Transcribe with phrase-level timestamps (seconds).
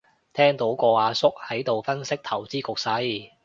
[0.33, 3.33] 聽到個阿叔喺度分析投資局勢